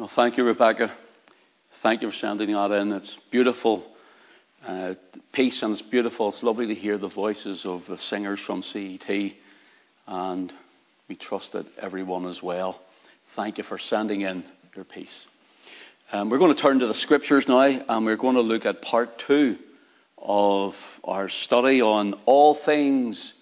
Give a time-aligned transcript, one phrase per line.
[0.00, 0.90] Well, thank you, Rebecca.
[1.72, 2.90] Thank you for sending that in.
[2.90, 3.86] It's beautiful
[4.66, 4.94] uh,
[5.30, 6.30] piece and it's beautiful.
[6.30, 9.34] It's lovely to hear the voices of the singers from CET,
[10.06, 10.54] and
[11.06, 12.80] we trust that everyone as well.
[13.26, 14.42] Thank you for sending in
[14.74, 15.26] your piece.
[16.14, 18.80] Um, we're going to turn to the scriptures now, and we're going to look at
[18.80, 19.58] part two
[20.16, 23.34] of our study on all things,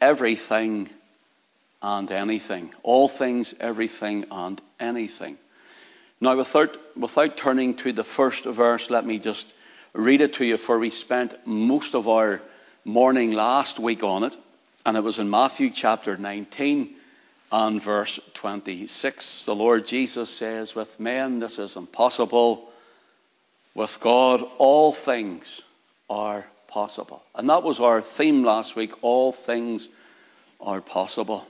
[0.00, 0.90] everything,
[1.82, 2.72] and anything.
[2.84, 5.38] All things, everything, and anything.
[6.20, 9.54] Now, without, without turning to the first verse, let me just
[9.92, 12.42] read it to you, for we spent most of our
[12.84, 14.36] morning last week on it,
[14.84, 16.94] and it was in Matthew chapter 19
[17.52, 19.44] and verse 26.
[19.44, 22.68] The Lord Jesus says, With men this is impossible,
[23.74, 25.62] with God all things
[26.10, 27.22] are possible.
[27.34, 29.88] And that was our theme last week all things
[30.60, 31.46] are possible.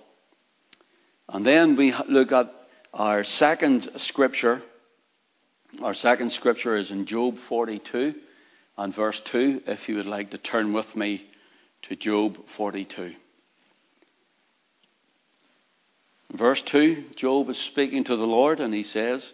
[1.28, 2.52] And then we look at
[2.92, 4.62] our second scripture.
[5.82, 8.14] Our second scripture is in Job 42
[8.76, 11.26] and verse 2, if you would like to turn with me
[11.82, 13.14] to Job 42.
[16.32, 19.32] Verse 2, Job is speaking to the Lord and he says,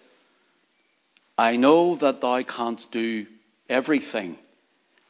[1.37, 3.27] I know that thou canst do
[3.69, 4.39] everything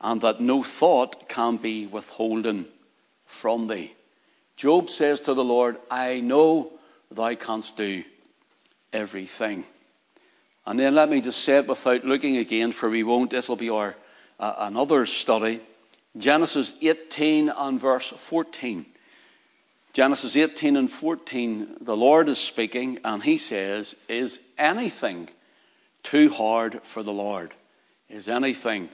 [0.01, 2.67] and that no thought can be withholden
[3.27, 3.93] from thee.
[4.57, 6.73] Job says to the Lord, I know
[7.11, 8.05] thou canst do
[8.95, 9.65] everything.
[10.67, 13.31] And then let me just say it without looking again, for we won't.
[13.31, 13.95] This will be our
[14.41, 15.61] uh, another study.
[16.17, 18.87] Genesis 18 and verse 14.
[19.93, 25.29] Genesis 18 and 14, the Lord is speaking, and he says, Is anything
[26.03, 27.55] too hard for the Lord?
[28.09, 28.89] Is anything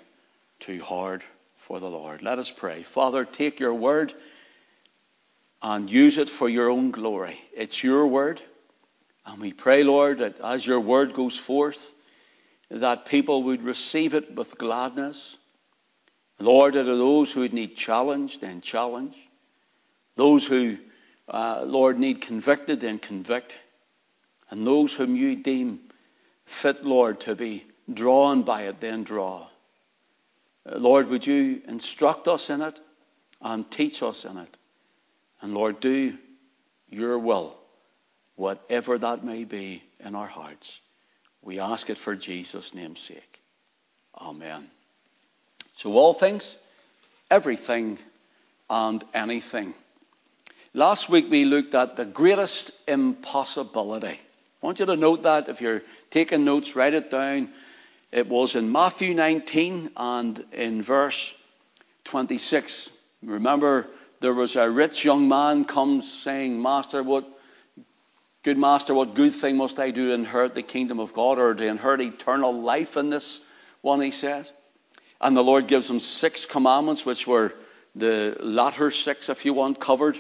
[0.59, 1.25] too hard
[1.57, 2.23] for the Lord?
[2.23, 2.83] Let us pray.
[2.83, 4.13] Father, take your word
[5.63, 7.41] and use it for your own glory.
[7.55, 8.43] It's your word.
[9.31, 11.95] And we pray, Lord, that as your word goes forth,
[12.69, 15.39] that people would receive it with gladness.
[16.39, 19.17] Lord, that are those who would need challenge, then challenge.
[20.17, 20.79] Those who
[21.31, 23.57] uh, Lord, need convicted, then convict.
[24.51, 25.79] And those whom you deem
[26.45, 29.47] fit, Lord, to be drawn by it, then draw.
[30.67, 32.81] Lord, would you instruct us in it
[33.41, 34.59] and teach us in it?
[35.41, 36.19] And Lord, do
[36.89, 37.57] your will,
[38.41, 40.81] whatever that may be in our hearts.
[41.43, 43.43] We ask it for Jesus' name's sake.
[44.19, 44.69] Amen.
[45.77, 46.57] So, all things,
[47.31, 47.99] everything,
[48.71, 49.75] and anything.
[50.73, 54.19] Last week we looked at the greatest impossibility.
[54.63, 55.51] I want you to note that.
[55.51, 57.51] If you're taking notes, write it down.
[58.11, 61.35] It was in Matthew 19 and in verse
[62.05, 62.89] 26.
[63.23, 63.87] Remember,
[64.21, 67.27] there was a rich young man comes saying, Master, what
[68.43, 71.55] good master, what good thing must I do to inherit the kingdom of God or
[71.55, 73.41] to inherit eternal life in this
[73.81, 74.53] one, he says.
[75.21, 77.53] And the Lord gives him six commandments, which were
[77.95, 80.19] the latter six, if you want, covered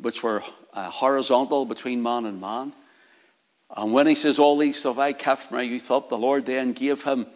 [0.00, 0.42] which were
[0.72, 2.72] uh, horizontal between man and man.
[3.76, 6.46] And when he says, All these stuff I kept from my youth up, the Lord
[6.46, 7.26] then gave him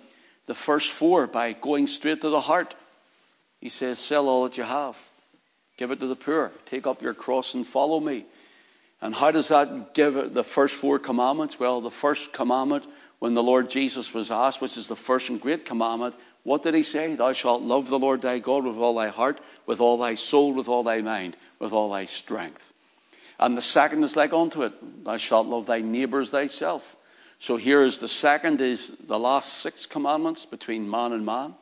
[0.46, 2.74] the first four by going straight to the heart.
[3.60, 4.98] He says, Sell all that you have,
[5.76, 8.26] give it to the poor, take up your cross and follow me.
[9.02, 11.58] And how does that give the first four commandments?
[11.58, 12.86] Well, the first commandment,
[13.18, 16.74] when the Lord Jesus was asked, which is the first and great commandment, what did
[16.74, 17.14] he say?
[17.14, 20.52] Thou shalt love the Lord thy God with all thy heart, with all thy soul,
[20.52, 22.72] with all thy mind, with all thy strength.
[23.38, 26.96] And the second is like unto it, thou shalt love thy neighbours thyself.
[27.38, 31.54] So here is the second is the last six commandments between man and man.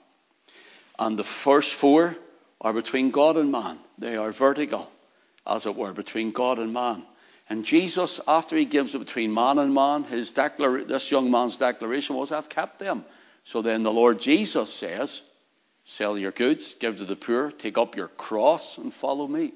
[0.99, 2.17] And the first four
[2.61, 3.79] are between God and man.
[3.97, 4.91] They are vertical,
[5.47, 7.05] as it were, between God and man.
[7.51, 11.57] And Jesus, after he gives it between man and man, his declar- this young man's
[11.57, 13.05] declaration was, I've kept them.
[13.43, 15.23] So then the Lord Jesus says,
[15.85, 19.55] Sell your goods, give to the poor, take up your cross, and follow me.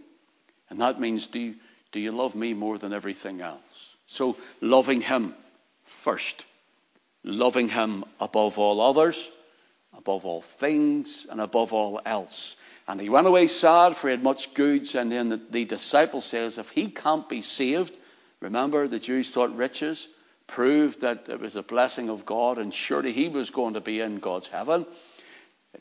[0.70, 1.54] And that means, do you,
[1.92, 3.97] do you love me more than everything else?
[4.06, 5.34] So, loving him
[5.84, 6.47] first,
[7.22, 9.30] loving him above all others,
[9.94, 12.56] above all things, and above all else.
[12.88, 14.94] And he went away sad, for he had much goods.
[14.94, 17.98] And then the, the disciple says, If he can't be saved,
[18.40, 20.08] remember the Jews thought riches
[20.46, 24.00] proved that it was a blessing of God, and surely he was going to be
[24.00, 24.84] in God's heaven.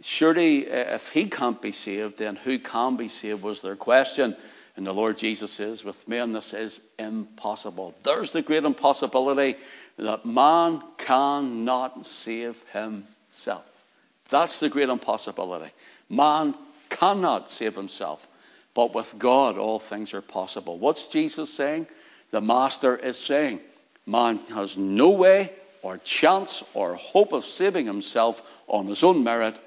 [0.02, 4.38] Surely, uh, if he can't be saved, then who can be saved was their question.
[4.78, 7.94] And the Lord Jesus says, with men, this is impossible.
[8.04, 9.58] There's the great impossibility
[9.98, 13.84] that man cannot save himself.
[14.30, 15.72] That's the great impossibility.
[16.10, 16.56] Man
[17.02, 18.28] cannot save himself.
[18.74, 20.78] But with God, all things are possible.
[20.78, 21.88] What's Jesus saying?
[22.30, 23.60] The Master is saying,
[24.06, 25.52] Man has no way
[25.82, 29.60] or chance or hope of saving himself on his own merit,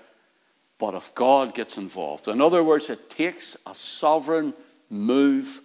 [0.79, 2.29] but if God gets involved.
[2.29, 4.55] In other words, it takes a sovereign
[4.89, 5.61] move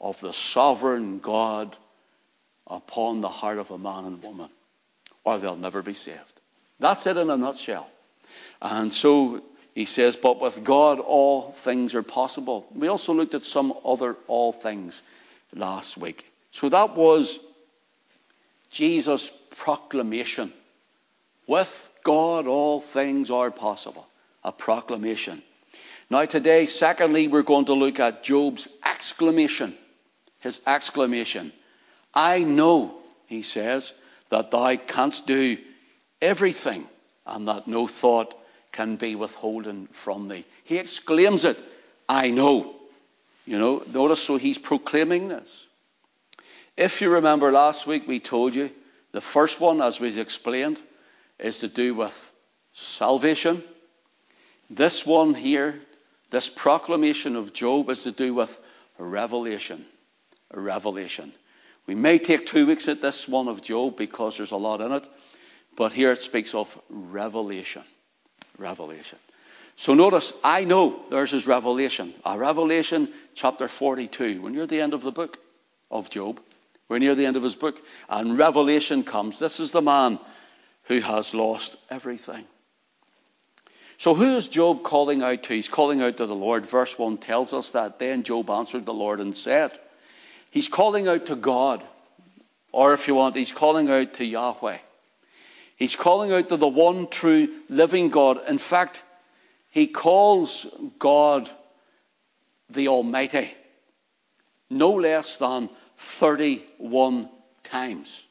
[0.00, 1.76] of the sovereign God
[2.66, 4.48] upon the heart of a man and woman,
[5.24, 6.40] or they'll never be saved.
[6.78, 7.90] That's it in a nutshell.
[8.62, 9.42] And so
[9.74, 12.66] he says, but with God all things are possible.
[12.74, 15.02] We also looked at some other all things
[15.54, 16.26] last week.
[16.50, 17.38] So that was
[18.70, 20.52] Jesus' proclamation.
[21.46, 24.08] With God all things are possible.
[24.42, 25.42] A proclamation.
[26.08, 29.76] Now, today, secondly, we're going to look at Job's exclamation.
[30.40, 31.52] His exclamation.
[32.12, 32.96] I know,
[33.26, 33.92] he says,
[34.30, 35.58] that thou canst do
[36.20, 36.86] everything,
[37.26, 38.34] and that no thought
[38.72, 40.44] can be withholden from thee.
[40.64, 41.58] He exclaims it,
[42.08, 42.76] I know.
[43.46, 45.66] You know, notice so he's proclaiming this.
[46.76, 48.70] If you remember last week, we told you
[49.12, 50.80] the first one, as we explained,
[51.38, 52.32] is to do with
[52.72, 53.62] salvation.
[54.68, 55.80] This one here,
[56.30, 58.60] this proclamation of Job, is to do with
[58.98, 59.84] revelation.
[60.54, 61.32] Revelation.
[61.86, 64.92] We may take two weeks at this one of Job because there's a lot in
[64.92, 65.08] it,
[65.76, 67.82] but here it speaks of revelation.
[68.60, 69.18] Revelation.
[69.76, 72.12] So notice, I know there's his revelation.
[72.24, 74.42] A revelation, chapter 42.
[74.42, 75.38] When you're at the end of the book
[75.90, 76.40] of Job,
[76.88, 79.38] we're near the end of his book, and revelation comes.
[79.38, 80.18] This is the man
[80.84, 82.44] who has lost everything.
[83.96, 85.54] So, who is Job calling out to?
[85.54, 86.66] He's calling out to the Lord.
[86.66, 87.98] Verse 1 tells us that.
[87.98, 89.72] Then Job answered the Lord and said,
[90.50, 91.84] He's calling out to God.
[92.72, 94.78] Or if you want, he's calling out to Yahweh.
[95.80, 98.46] He's calling out to the one true living God.
[98.46, 99.02] In fact,
[99.70, 100.66] he calls
[100.98, 101.48] God
[102.68, 103.54] the Almighty
[104.68, 107.30] no less than 31
[107.62, 108.26] times.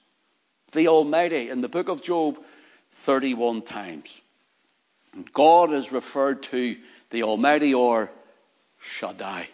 [0.73, 2.37] The Almighty in the book of Job,
[2.91, 4.21] 31 times.
[5.33, 6.77] God is referred to
[7.09, 8.11] the Almighty or
[8.79, 9.47] Shaddai.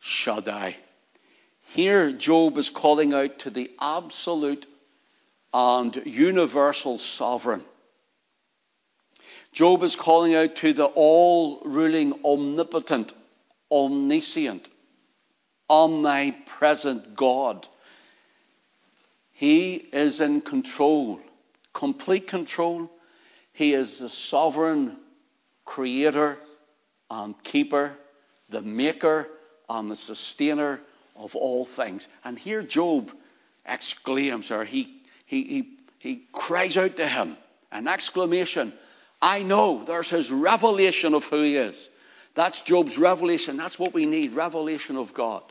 [0.00, 0.74] Shaddai.
[1.64, 4.66] Here, Job is calling out to the absolute
[5.52, 7.64] and universal sovereign.
[9.52, 13.14] Job is calling out to the all ruling, omnipotent,
[13.70, 14.68] omniscient,
[15.70, 17.66] omnipresent God.
[19.32, 21.20] He is in control,
[21.72, 22.90] complete control.
[23.52, 24.98] He is the sovereign
[25.64, 26.38] creator
[27.10, 27.96] and keeper,
[28.48, 29.28] the maker
[29.68, 30.80] and the sustainer
[31.14, 32.08] of all things.
[32.24, 33.10] And here Job
[33.66, 34.95] exclaims, or he
[35.26, 37.36] he, he, he cries out to him,
[37.70, 38.72] an exclamation.
[39.20, 41.90] I know there's his revelation of who he is.
[42.34, 43.56] That's Job's revelation.
[43.56, 45.42] That's what we need revelation of God.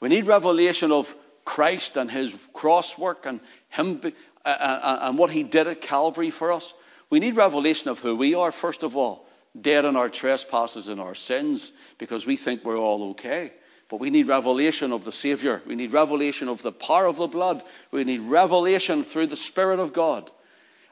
[0.00, 1.14] We need revelation of
[1.44, 4.10] Christ and his cross work and him uh,
[4.44, 6.74] uh, uh, and what he did at Calvary for us.
[7.10, 9.26] We need revelation of who we are, first of all,
[9.58, 13.52] dead in our trespasses and our sins, because we think we're all okay.
[13.88, 15.62] But we need revelation of the Savior.
[15.66, 17.62] We need revelation of the power of the blood.
[17.90, 20.30] We need revelation through the Spirit of God.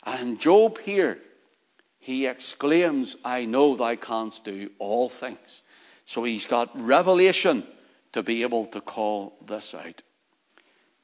[0.05, 1.19] And Job here,
[1.99, 5.63] he exclaims, I know thou canst do all things.
[6.05, 7.67] So he's got revelation
[8.13, 10.03] to be able to call this out.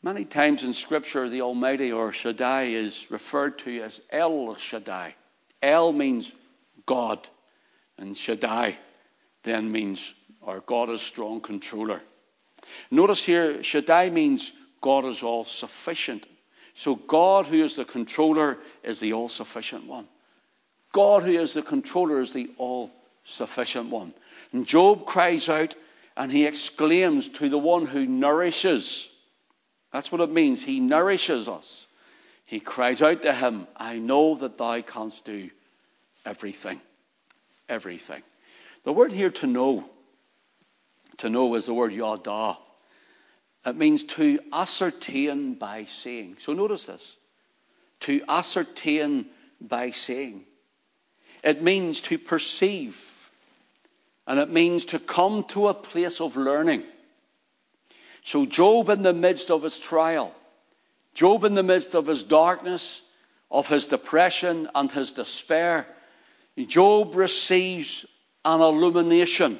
[0.02, 5.14] Many times in Scripture, the Almighty or Shaddai is referred to as El Shaddai.
[5.62, 6.32] El means
[6.86, 7.28] God,
[7.96, 8.76] and Shaddai
[9.42, 12.02] then means or God is strong controller.
[12.90, 16.26] Notice here, Shaddai means God is all sufficient.
[16.74, 20.06] So God, who is the controller, is the all sufficient one.
[20.92, 22.90] God, who is the controller, is the all
[23.24, 24.14] sufficient one.
[24.52, 25.74] And Job cries out
[26.16, 29.08] and he exclaims to the one who nourishes.
[29.92, 30.62] That's what it means.
[30.62, 31.86] He nourishes us.
[32.44, 35.50] He cries out to him, I know that thou canst do
[36.24, 36.80] everything.
[37.68, 38.22] Everything.
[38.84, 39.90] The word here to know
[41.18, 42.58] to know is the word yada.
[43.66, 46.36] It means to ascertain by saying.
[46.38, 47.16] So notice this.
[48.00, 49.26] To ascertain
[49.60, 50.44] by saying.
[51.42, 53.30] It means to perceive.
[54.26, 56.84] And it means to come to a place of learning.
[58.22, 60.34] So Job in the midst of his trial,
[61.14, 63.02] Job in the midst of his darkness,
[63.50, 65.86] of his depression and his despair,
[66.66, 68.04] Job receives
[68.44, 69.58] an illumination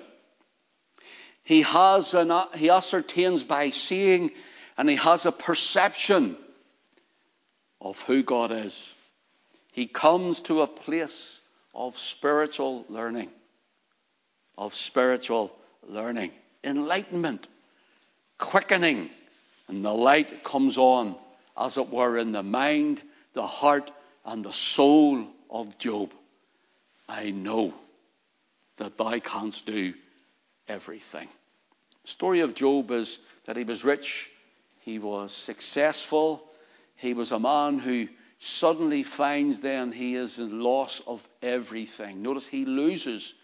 [1.48, 4.32] he has an, uh, he ascertains by seeing
[4.76, 6.36] and he has a perception
[7.80, 8.94] of who God is.
[9.72, 11.40] He comes to a place
[11.74, 13.30] of spiritual learning,
[14.58, 15.56] of spiritual
[15.88, 17.48] learning, enlightenment,
[18.36, 19.08] quickening,
[19.68, 21.16] And the light comes on,
[21.56, 23.02] as it were, in the mind,
[23.32, 23.90] the heart,
[24.26, 26.12] and the soul of Job.
[27.08, 27.72] I know
[28.76, 29.94] that thou canst do
[30.68, 31.28] everything.
[32.08, 34.30] Story of Job is that he was rich,
[34.80, 36.42] he was successful,
[36.96, 42.22] he was a man who suddenly finds then he is in loss of everything.
[42.22, 43.34] Notice he loses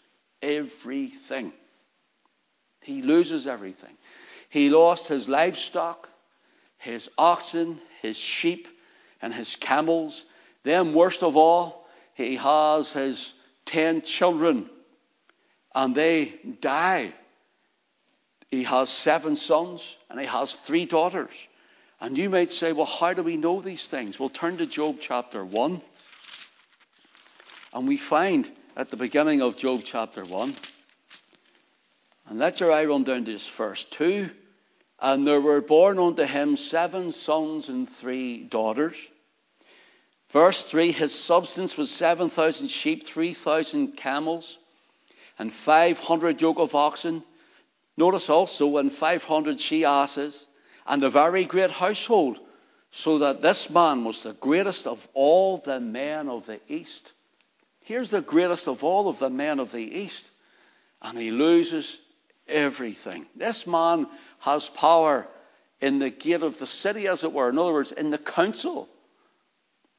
[0.40, 1.52] everything.
[2.80, 3.99] He loses everything.
[4.49, 6.09] He lost his livestock,
[6.78, 8.66] his oxen, his sheep,
[9.21, 10.25] and his camels.
[10.62, 13.35] Then, worst of all, he has his
[13.66, 14.71] ten children,
[15.75, 17.12] and they die.
[18.54, 21.49] He has seven sons, and he has three daughters.
[22.00, 24.20] And you might say, well, how do we know these things?
[24.20, 25.80] Well, turn to Job chapter 1.
[27.73, 30.54] And we find at the beginning of Job chapter 1,
[32.28, 34.30] and let's your eye run down to this verse 2.
[35.00, 39.11] And there were born unto him seven sons and three daughters.
[40.30, 44.61] Verse 3 His substance was 7,000 sheep, 3,000 camels,
[45.40, 47.25] and 500 yoke of oxen.
[47.97, 50.47] Notice also, and 500 she asses
[50.87, 52.41] and a very great household,
[52.91, 57.13] so that this man was the greatest of all the men of the East.
[57.83, 60.31] Here's the greatest of all of the men of the East,
[61.03, 62.01] and he loses
[62.47, 63.27] everything.
[63.35, 64.07] This man
[64.41, 65.27] has power
[65.81, 67.49] in the gate of the city, as it were.
[67.49, 68.89] In other words, in the council.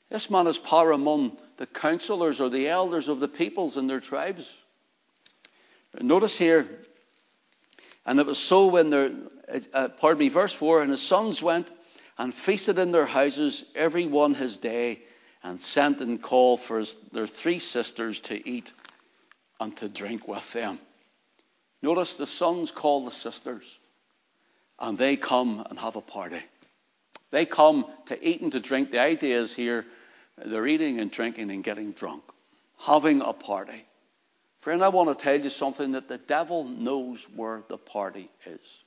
[0.10, 4.00] This man has power among the counselors or the elders of the peoples and their
[4.00, 4.56] tribes.
[6.00, 6.68] Notice here,
[8.06, 9.12] and it was so when there,
[9.74, 11.72] uh, pardon me, verse 4 And his sons went
[12.18, 15.02] and feasted in their houses, every one his day,
[15.44, 18.74] and sent and called for his, their three sisters to eat
[19.60, 20.80] and to drink with them.
[21.82, 23.80] Notice the sons call the sisters,
[24.80, 26.40] and they come and have a party.
[27.32, 28.92] They come to eat and to drink.
[28.92, 29.86] The idea is here
[30.38, 32.24] they're eating and drinking and getting drunk,
[32.80, 33.86] having a party.
[34.66, 38.84] Friend, I want to tell you something that the devil knows where the party is.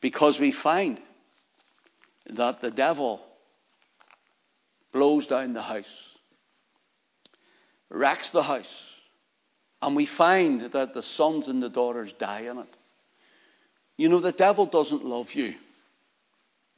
[0.00, 1.00] Because we find
[2.30, 3.20] that the devil
[4.92, 6.16] blows down the house,
[7.90, 9.00] wrecks the house,
[9.82, 12.76] and we find that the sons and the daughters die in it.
[13.96, 15.56] You know, the devil doesn't love you.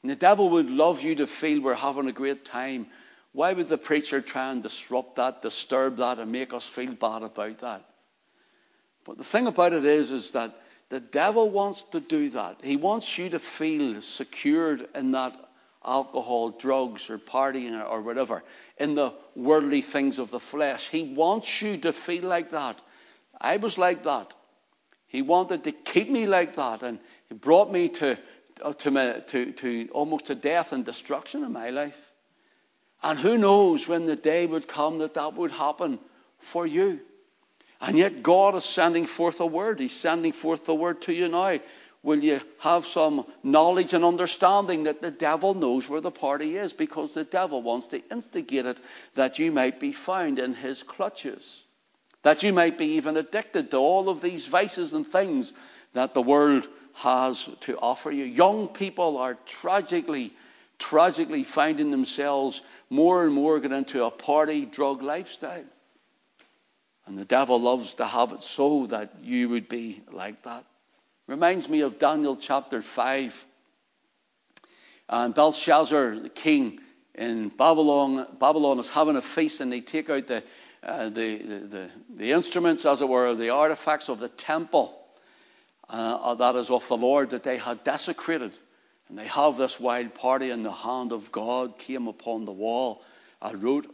[0.01, 2.87] And the devil would love you to feel we're having a great time.
[3.33, 7.23] Why would the preacher try and disrupt that, disturb that, and make us feel bad
[7.23, 7.85] about that?
[9.07, 12.61] But the thing about it is, is that the devil wants to do that.
[12.63, 15.49] He wants you to feel secured in that
[15.85, 18.43] alcohol, drugs, or partying, or whatever,
[18.79, 20.89] in the worldly things of the flesh.
[20.89, 22.83] He wants you to feel like that.
[23.41, 24.35] I was like that.
[25.07, 26.99] He wanted to keep me like that, and
[27.29, 28.19] he brought me to,
[28.63, 32.13] uh, to, my, to, to almost to death and destruction in my life.
[33.03, 36.01] And who knows when the day would come that that would happen
[36.39, 37.01] for you.
[37.81, 39.81] And yet God is sending forth a word.
[39.81, 41.59] He's sending forth the word to you now.
[42.03, 46.73] Will you have some knowledge and understanding that the devil knows where the party is
[46.73, 48.81] because the devil wants to instigate it
[49.15, 51.65] that you might be found in his clutches,
[52.23, 55.53] that you might be even addicted to all of these vices and things
[55.95, 58.25] that the world has to offer you.
[58.25, 60.33] Young people are tragically,
[60.79, 65.65] tragically finding themselves more and more getting into a party drug lifestyle.
[67.07, 70.65] And the devil loves to have it so that you would be like that.
[71.27, 73.47] Reminds me of Daniel chapter 5.
[75.09, 76.81] And Belshazzar, the king
[77.15, 80.43] in Babylon, Babylon is having a feast, and they take out the,
[80.83, 85.01] uh, the, the, the, instruments, as it were, the artifacts of the temple
[85.89, 88.53] uh, that is of the Lord that they had desecrated.
[89.09, 93.03] And they have this wild party, and the hand of God came upon the wall.
[93.41, 93.87] I wrote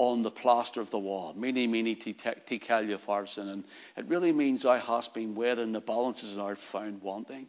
[0.00, 1.34] on the plaster of the wall.
[1.36, 3.52] Mene, mene, tekel upharsin.
[3.52, 3.64] And
[3.98, 7.48] it really means thou hast been weighed in the balances and art found wanting.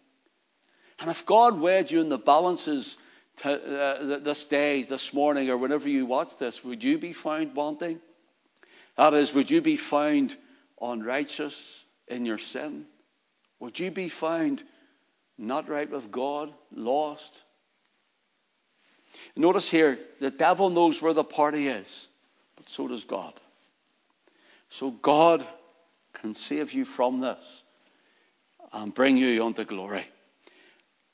[0.99, 2.97] And if God weighed you in the balances
[3.45, 8.01] uh, this day, this morning, or whenever you watch this, would you be found wanting?
[8.97, 10.35] That is, would you be found
[10.81, 12.85] unrighteous in your sin?
[13.61, 14.63] Would you be found
[15.37, 17.43] not right with God, lost?
[19.37, 22.09] Notice here, the devil knows where the party is
[22.61, 23.33] but so does God.
[24.69, 25.43] So God
[26.13, 27.63] can save you from this
[28.71, 30.05] and bring you unto glory.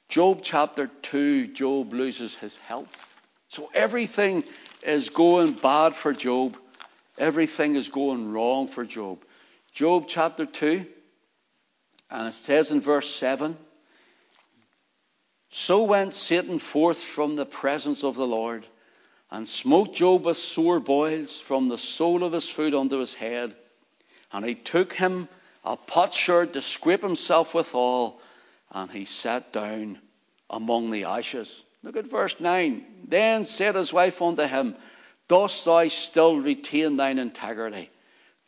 [0.09, 3.15] Job chapter 2, Job loses his health.
[3.47, 4.43] So everything
[4.83, 6.57] is going bad for Job.
[7.17, 9.23] Everything is going wrong for Job.
[9.71, 10.85] Job chapter 2,
[12.11, 13.55] and it says in verse 7
[15.47, 18.65] So went Satan forth from the presence of the Lord
[19.31, 23.55] and smote Job with sore boils from the sole of his foot unto his head.
[24.31, 25.27] And he took him
[25.63, 28.21] a potsherd to scrape himself withal,
[28.71, 29.99] and he sat down
[30.49, 31.63] among the ashes.
[31.83, 32.85] Look at verse 9.
[33.07, 34.75] Then said his wife unto him,
[35.27, 37.89] Dost thou still retain thine integrity?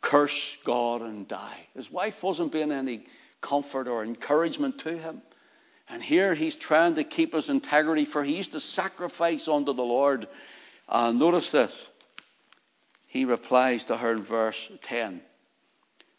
[0.00, 1.66] Curse God and die.
[1.74, 3.04] His wife wasn't being any
[3.42, 5.20] comfort or encouragement to him.
[5.90, 9.84] And here he's trying to keep his integrity, for he used to sacrifice unto the
[9.84, 10.26] Lord.
[10.90, 11.88] Uh, notice this.
[13.06, 15.22] He replies to her in verse 10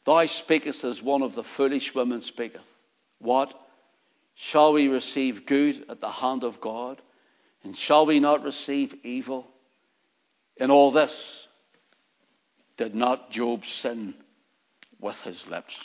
[0.05, 2.67] Thou speakest as one of the foolish women speaketh.
[3.19, 3.53] What?
[4.33, 7.01] Shall we receive good at the hand of God?
[7.63, 9.47] And shall we not receive evil?
[10.57, 11.47] In all this,
[12.77, 14.15] did not Job sin
[14.99, 15.83] with his lips?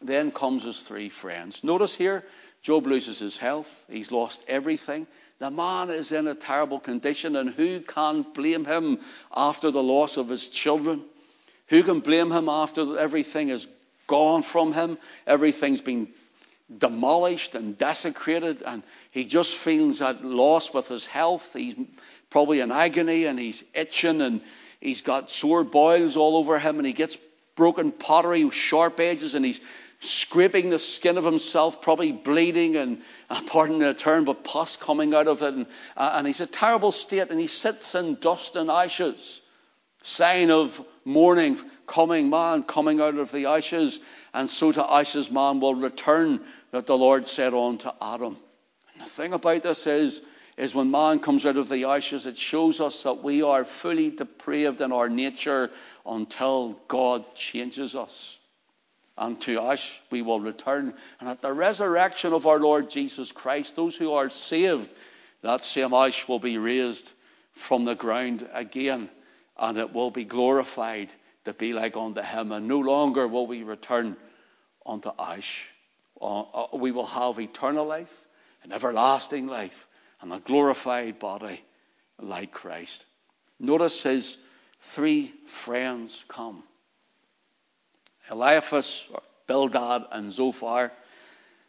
[0.00, 1.62] Then comes his three friends.
[1.62, 2.24] Notice here,
[2.62, 3.84] Job loses his health.
[3.90, 5.06] He's lost everything.
[5.40, 8.98] The man is in a terrible condition, and who can blame him
[9.34, 11.02] after the loss of his children?
[11.68, 13.66] Who can blame him after everything is
[14.06, 14.98] gone from him?
[15.26, 16.08] Everything's been
[16.76, 21.54] demolished and desecrated, and he just feels at loss with his health.
[21.54, 21.74] He's
[22.28, 24.42] probably in agony, and he's itching, and
[24.78, 27.16] he's got sore boils all over him, and he gets
[27.56, 29.62] broken pottery with sharp edges, and he's
[30.00, 35.14] scraping the skin of himself, probably bleeding, and uh, pardon the term, but pus coming
[35.14, 35.54] out of it.
[35.54, 35.66] And,
[35.96, 39.42] uh, and he's a terrible state, and he sits in dust and ashes,
[40.02, 44.00] sign of mourning, coming man, coming out of the ashes.
[44.32, 46.40] And so to ashes man will return,
[46.70, 48.36] that the Lord said unto Adam.
[48.94, 50.22] And the thing about this is,
[50.56, 54.10] is when man comes out of the ashes, it shows us that we are fully
[54.10, 55.70] depraved in our nature
[56.06, 58.38] until God changes us
[59.20, 60.94] and to us we will return.
[61.20, 64.92] And at the resurrection of our Lord Jesus Christ, those who are saved,
[65.42, 67.12] that same ash will be raised
[67.52, 69.10] from the ground again,
[69.58, 71.10] and it will be glorified
[71.44, 72.50] to be like unto him.
[72.50, 74.16] And no longer will we return
[74.86, 75.70] unto ash.
[76.20, 78.26] Uh, uh, we will have eternal life,
[78.64, 79.86] an everlasting life,
[80.22, 81.62] and a glorified body
[82.18, 83.04] like Christ.
[83.58, 84.38] Notice his
[84.80, 86.62] three friends come.
[88.30, 89.08] Eliphaz,
[89.46, 90.92] Bildad, and Zophar.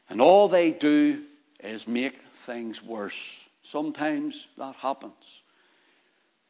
[0.10, 1.24] And all they do
[1.60, 3.46] is make things worse.
[3.62, 5.42] Sometimes that happens.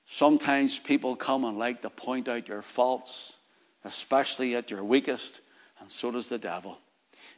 [0.08, 3.34] Sometimes people come and like to point out your faults,
[3.86, 5.42] especially at your weakest,
[5.80, 6.78] and so does the devil.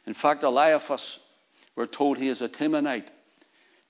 [0.06, 1.20] In fact, Eliphaz,
[1.76, 3.08] we're told he is a Temanite.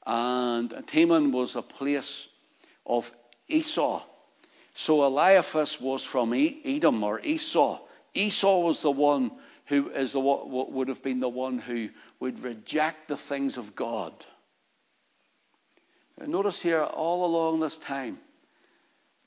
[0.06, 2.28] And Teman was a place
[2.86, 3.10] of
[3.48, 4.02] Esau.
[4.74, 7.80] So Eliphaz was from Edom or Esau.
[8.14, 9.33] Esau was the one
[9.66, 11.88] who is the, what would have been the one who
[12.20, 14.12] would reject the things of God.
[16.20, 18.18] And notice here, all along this time,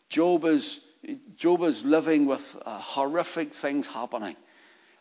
[0.09, 0.79] Job is,
[1.35, 4.37] Job is living with uh, horrific things happening.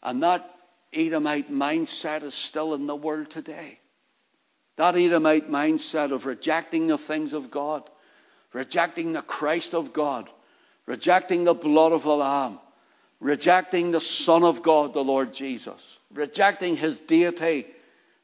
[0.03, 0.53] And that
[0.93, 3.79] Edomite mindset is still in the world today.
[4.77, 7.89] That Edomite mindset of rejecting the things of God,
[8.53, 10.29] rejecting the Christ of God,
[10.87, 12.59] rejecting the blood of the Lamb,
[13.21, 17.67] rejecting the Son of God, the Lord Jesus, rejecting his deity,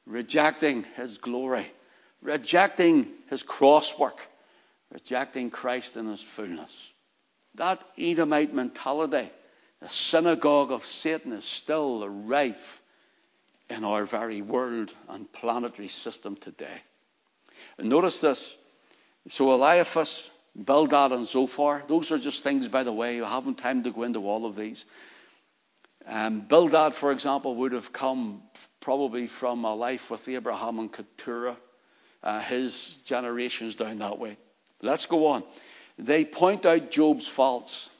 [0.06, 1.66] rejecting his glory,
[2.20, 4.18] rejecting his crosswork,
[4.90, 6.92] rejecting Christ in his fullness.
[7.54, 9.30] That Edomite mentality,
[9.80, 12.82] the synagogue of Satan, is still rife
[13.68, 16.82] in our very world and planetary system today.
[17.78, 18.56] And notice this.
[19.28, 21.82] So Eliphaz Bildad and Zophar.
[21.86, 23.22] Those are just things, by the way.
[23.22, 24.84] I haven't time to go into all of these.
[26.06, 28.42] Um, Bildad, for example, would have come
[28.80, 31.56] probably from a life with Abraham and Keturah,
[32.22, 34.36] uh, his generations down that way.
[34.82, 35.44] Let's go on.
[35.98, 37.90] They point out Job's faults.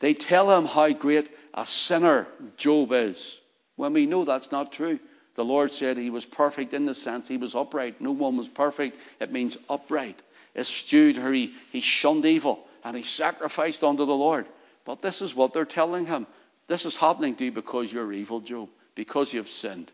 [0.00, 3.40] They tell him how great a sinner Job is.
[3.76, 4.98] When we know that's not true.
[5.36, 8.00] The Lord said he was perfect in the sense he was upright.
[8.00, 8.98] No one was perfect.
[9.20, 10.20] It means upright
[10.58, 14.46] eschewed her, he, he shunned evil, and he sacrificed unto the Lord.
[14.84, 16.26] But this is what they're telling him.
[16.66, 19.92] This is happening to you because you're evil, Job, because you've sinned.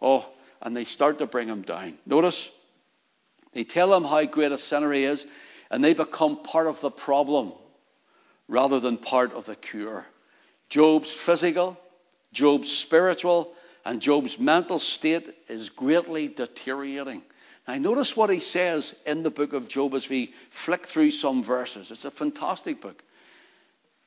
[0.00, 0.28] Oh,
[0.60, 1.98] and they start to bring him down.
[2.06, 2.50] Notice,
[3.52, 5.26] they tell him how great a sinner he is,
[5.70, 7.52] and they become part of the problem
[8.48, 10.06] rather than part of the cure.
[10.68, 11.78] Job's physical,
[12.32, 13.52] Job's spiritual,
[13.84, 17.22] and Job's mental state is greatly deteriorating.
[17.68, 21.42] Now, notice what he says in the book of Job as we flick through some
[21.42, 21.90] verses.
[21.90, 23.02] It's a fantastic book.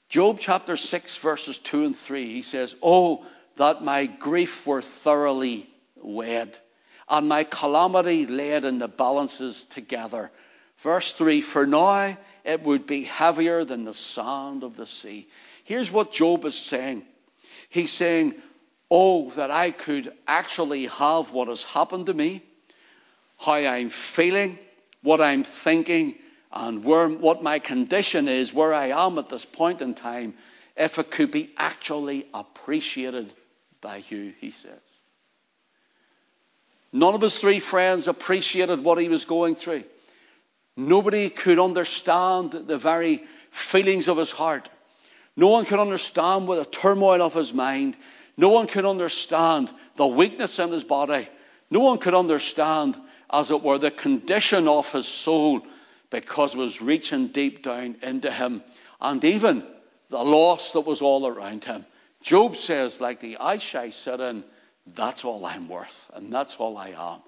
[0.09, 5.69] Job chapter 6, verses 2 and 3, he says, Oh, that my grief were thoroughly
[5.95, 6.59] wed,
[7.09, 10.31] and my calamity laid in the balances together.
[10.77, 15.27] Verse 3 For now it would be heavier than the sand of the sea.
[15.63, 17.03] Here's what Job is saying
[17.69, 18.35] He's saying,
[18.91, 22.43] Oh, that I could actually have what has happened to me,
[23.45, 24.57] how I'm feeling,
[25.03, 26.15] what I'm thinking,
[26.51, 30.33] and where, what my condition is, where I am at this point in time,
[30.75, 33.31] if it could be actually appreciated
[33.81, 34.79] by you, he says.
[36.91, 39.83] None of his three friends appreciated what he was going through.
[40.77, 44.69] Nobody could understand the very feelings of his heart.
[45.37, 47.97] No one could understand what the turmoil of his mind.
[48.37, 51.27] No one could understand the weakness in his body.
[51.69, 52.95] No one could understand,
[53.31, 55.61] as it were, the condition of his soul
[56.09, 58.63] because it was reaching deep down into him.
[59.01, 59.65] And even
[60.09, 61.85] the loss that was all around him.
[62.21, 64.43] Job says, like the ash I in,
[64.87, 67.21] that's all I'm worth, and that's all I am.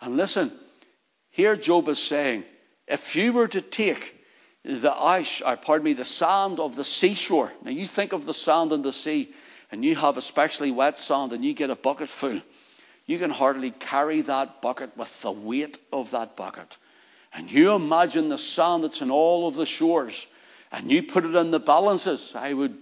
[0.00, 0.52] And listen,
[1.30, 2.44] here Job is saying,
[2.86, 4.16] if you were to take
[4.64, 8.34] the ash, or pardon me, the sand of the seashore, now you think of the
[8.34, 9.32] sand in the sea,
[9.70, 12.40] and you have especially wet sand, and you get a bucket full,
[13.08, 16.76] you can hardly carry that bucket with the weight of that bucket.
[17.32, 20.26] And you imagine the sand that's in all of the shores,
[20.70, 22.34] and you put it in the balances.
[22.36, 22.76] I would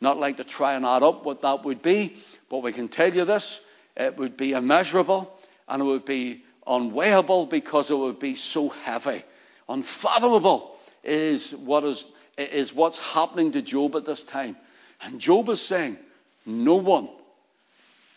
[0.00, 2.16] not like to try and add up what that would be,
[2.48, 3.60] but we can tell you this
[3.96, 5.32] it would be immeasurable
[5.68, 9.22] and it would be unweighable because it would be so heavy.
[9.68, 12.04] Unfathomable is what is,
[12.36, 14.56] is what's happening to Job at this time.
[15.02, 15.98] And Job is saying,
[16.46, 17.08] No one,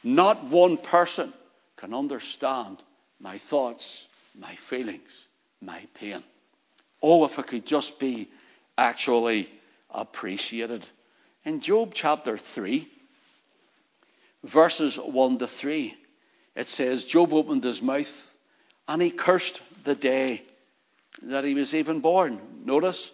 [0.05, 1.33] not one person,
[1.75, 2.77] can understand
[3.19, 5.27] my thoughts, my feelings,
[5.61, 6.23] my pain.
[7.01, 8.29] Oh, if it could just be
[8.77, 9.51] actually
[9.89, 10.85] appreciated.
[11.43, 12.87] In Job chapter 3,
[14.43, 15.97] verses 1 to 3,
[16.55, 18.35] it says, Job opened his mouth
[18.87, 20.43] and he cursed the day
[21.23, 22.39] that he was even born.
[22.63, 23.11] Notice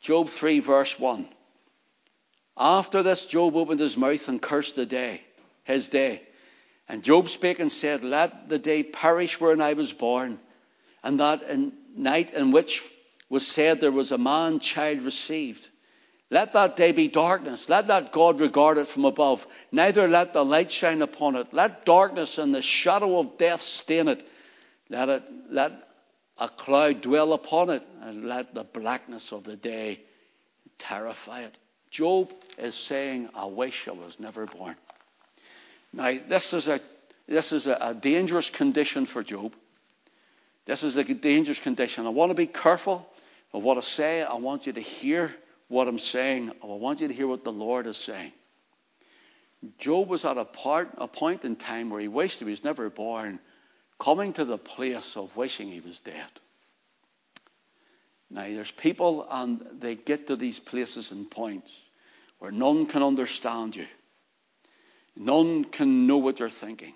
[0.00, 1.28] Job 3, verse 1.
[2.56, 5.22] After this, Job opened his mouth and cursed the day,
[5.64, 6.22] his day.
[6.88, 10.38] And Job spake and said, Let the day perish wherein I was born,
[11.02, 12.82] and that in night in which
[13.28, 15.68] was said there was a man child received.
[16.30, 17.68] Let that day be darkness.
[17.68, 19.46] Let not God regard it from above.
[19.70, 21.52] Neither let the light shine upon it.
[21.52, 24.26] Let darkness and the shadow of death stain it.
[24.88, 25.72] Let it let
[26.38, 30.00] a cloud dwell upon it, and let the blackness of the day
[30.78, 31.58] terrify it.
[31.90, 34.74] Job is saying, I wish I was never born.
[35.94, 36.80] Now, this is a
[37.26, 39.54] this is a, a dangerous condition for Job.
[40.66, 42.06] This is a dangerous condition.
[42.06, 43.08] I want to be careful
[43.52, 44.22] of what I say.
[44.22, 45.34] I want you to hear
[45.68, 46.50] what I'm saying.
[46.62, 48.32] I want you to hear what the Lord is saying.
[49.78, 52.90] Job was at a, part, a point in time where he wished he was never
[52.90, 53.40] born,
[53.98, 56.28] coming to the place of wishing he was dead.
[58.30, 61.88] Now, there's people, and they get to these places and points
[62.38, 63.86] where none can understand you,
[65.16, 66.94] none can know what you're thinking,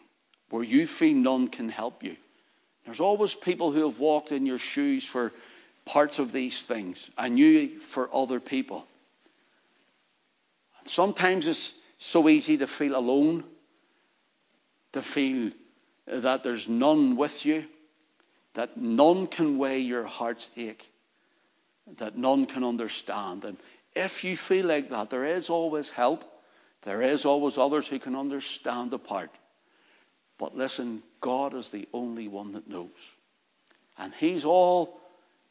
[0.51, 2.17] where you feel none can help you.
[2.85, 5.33] There's always people who have walked in your shoes for
[5.85, 8.87] parts of these things and you for other people.
[10.85, 13.45] Sometimes it's so easy to feel alone,
[14.93, 15.51] to feel
[16.07, 17.67] that there's none with you,
[18.55, 20.91] that none can weigh your heart's ache,
[21.99, 23.45] that none can understand.
[23.45, 23.59] And
[23.95, 26.25] if you feel like that, there is always help.
[26.83, 29.31] There is always others who can understand the part.
[30.39, 33.17] But listen, God is the only one that knows.
[33.99, 35.01] And He's all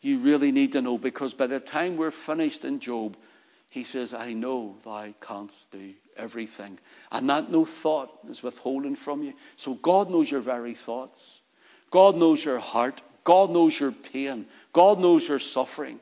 [0.01, 3.17] you really need to know because by the time we're finished in Job,
[3.69, 6.79] He says, I know thou canst do everything.
[7.11, 9.33] And that no thought is withholding from you.
[9.57, 11.41] So God knows your very thoughts.
[11.91, 13.01] God knows your heart.
[13.23, 14.45] God knows your pain.
[14.71, 15.99] God knows your suffering.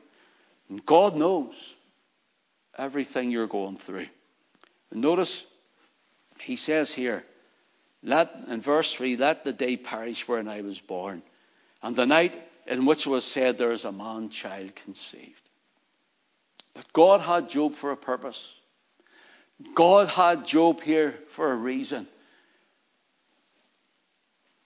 [0.68, 1.74] And God knows
[2.78, 4.06] everything you're going through.
[4.92, 5.44] Notice,
[6.40, 7.24] He says here,
[8.02, 11.22] let, in verse 3, let the day perish wherein I was born,
[11.82, 15.50] and the night in which was said, There is a man child conceived.
[16.74, 18.60] But God had Job for a purpose.
[19.74, 22.06] God had Job here for a reason.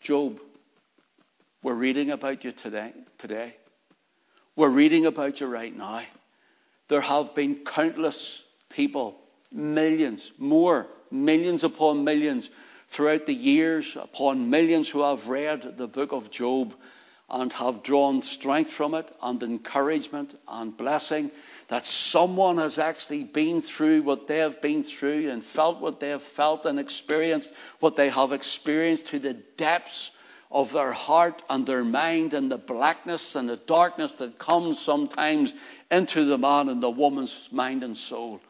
[0.00, 0.40] Job,
[1.62, 2.92] we're reading about you today.
[3.18, 3.54] today.
[4.56, 6.02] We're reading about you right now.
[6.88, 9.16] There have been countless people,
[9.52, 12.50] millions, more, millions upon millions,
[12.90, 16.74] throughout the years upon millions who have read the book of Job
[17.30, 21.30] and have drawn strength from it and encouragement and blessing.
[21.68, 26.08] That someone has actually been through what they have been through and felt what they
[26.08, 30.10] have felt and experienced what they have experienced to the depths
[30.50, 35.54] of their heart and their mind and the blackness and the darkness that comes sometimes
[35.92, 38.40] into the man and the woman's mind and soul.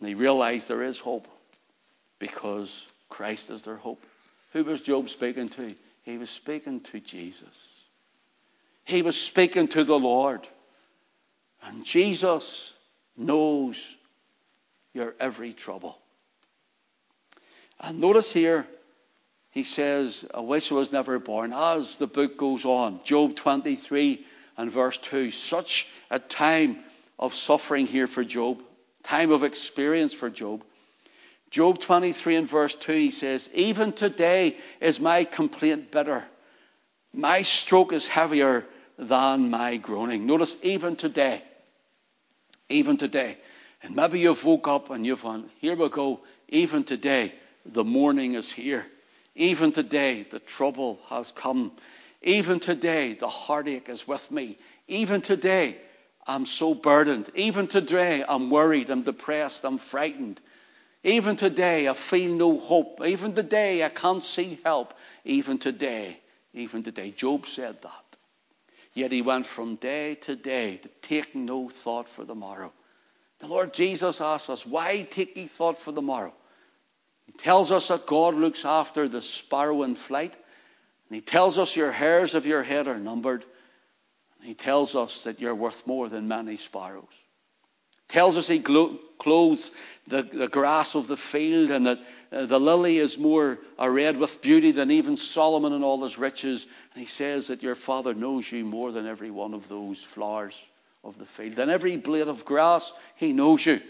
[0.00, 1.28] They realize there is hope
[2.18, 4.02] because Christ is their hope.
[4.52, 5.74] Who was Job speaking to?
[6.02, 7.84] He was speaking to Jesus.
[8.84, 10.46] He was speaking to the Lord.
[11.62, 12.72] And Jesus
[13.16, 13.96] knows
[14.94, 15.98] your every trouble.
[17.80, 18.66] And notice here,
[19.50, 21.52] he says, I wish was never born.
[21.52, 24.24] As the book goes on, Job 23
[24.56, 26.78] and verse 2, such a time
[27.18, 28.62] of suffering here for Job,
[29.02, 30.64] time of experience for Job.
[31.50, 36.24] Job 23 and verse 2, he says, Even today is my complaint bitter.
[37.12, 40.26] My stroke is heavier than my groaning.
[40.26, 41.42] Notice, even today.
[42.68, 43.38] Even today.
[43.82, 46.20] And maybe you've woke up and you've gone, Here we go.
[46.48, 47.34] Even today,
[47.64, 48.86] the morning is here.
[49.34, 51.72] Even today, the trouble has come.
[52.22, 54.58] Even today, the heartache is with me.
[54.86, 55.78] Even today,
[56.30, 57.28] I'm so burdened.
[57.34, 60.40] Even today, I'm worried, I'm depressed, I'm frightened.
[61.02, 63.04] Even today, I feel no hope.
[63.04, 64.94] Even today, I can't see help.
[65.24, 66.20] Even today,
[66.54, 67.10] even today.
[67.10, 68.16] Job said that.
[68.94, 72.72] Yet he went from day to day to take no thought for the morrow.
[73.40, 76.34] The Lord Jesus asks us, Why take ye thought for the morrow?
[77.26, 80.36] He tells us that God looks after the sparrow in flight.
[81.08, 83.44] And he tells us your hairs of your head are numbered.
[84.40, 87.26] And he tells us that you're worth more than many sparrows.
[88.08, 89.70] Tells us he clothes
[90.08, 92.00] the, the grass of the field and that
[92.32, 96.66] uh, the lily is more arrayed with beauty than even Solomon in all his riches.
[96.94, 100.64] And he says that your father knows you more than every one of those flowers
[101.04, 101.54] of the field.
[101.54, 103.80] Than every blade of grass, he knows you.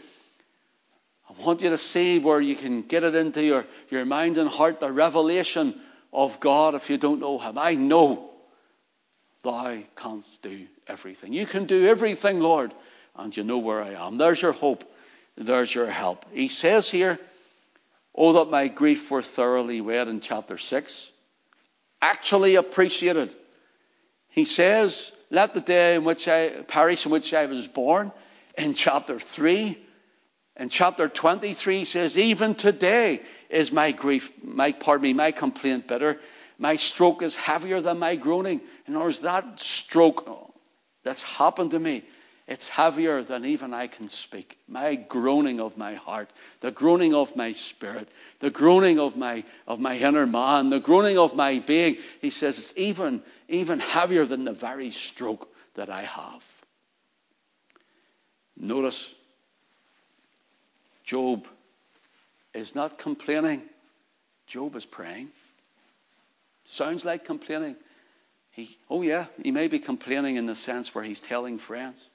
[1.28, 4.50] I want you to see where you can get it into your, your mind and
[4.50, 5.80] heart, the revelation
[6.12, 7.56] of God if you don't know him.
[7.56, 8.30] I know
[9.42, 11.32] thou canst do everything.
[11.32, 12.74] You can do everything, Lord,
[13.16, 14.18] and you know where I am.
[14.18, 14.84] There's your hope.
[15.36, 16.26] There's your help.
[16.32, 17.18] He says here,
[18.14, 21.12] Oh, that my grief were thoroughly read in chapter 6.
[22.02, 23.30] Actually appreciated.
[24.28, 28.12] He says, Let the day in which I, parish in which I was born,
[28.58, 29.78] in chapter 3.
[30.56, 35.88] In chapter 23, he says, Even today is my grief, my, pardon me, my complaint
[35.88, 36.20] bitter.
[36.60, 38.60] My stroke is heavier than my groaning.
[38.86, 40.52] In other words, that stroke
[41.02, 42.04] that's happened to me
[42.50, 44.58] it's heavier than even I can speak.
[44.66, 48.08] My groaning of my heart, the groaning of my spirit,
[48.40, 51.98] the groaning of my, of my inner man, the groaning of my being.
[52.20, 56.44] He says it's even, even heavier than the very stroke that I have.
[58.56, 59.14] Notice,
[61.04, 61.46] Job
[62.52, 63.62] is not complaining.
[64.48, 65.28] Job is praying.
[66.70, 67.74] Sounds like complaining.
[68.52, 72.10] He, oh, yeah, he may be complaining in the sense where he's telling friends.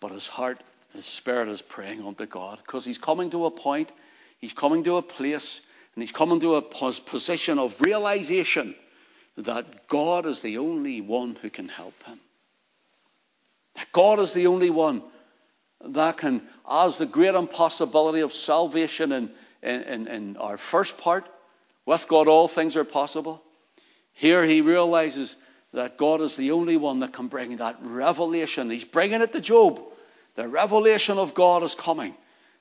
[0.00, 0.60] But his heart,
[0.92, 3.90] his spirit is praying unto God because he's coming to a point,
[4.36, 5.62] he's coming to a place,
[5.94, 8.74] and he's coming to a position of realization
[9.38, 12.20] that God is the only one who can help him.
[13.76, 15.02] That God is the only one
[15.82, 19.30] that can, as the great impossibility of salvation in,
[19.62, 21.26] in, in our first part,
[21.88, 23.42] with God all things are possible.
[24.12, 25.38] Here he realizes
[25.72, 28.68] that God is the only one that can bring that revelation.
[28.68, 29.80] He's bringing it to Job.
[30.34, 32.14] The revelation of God is coming.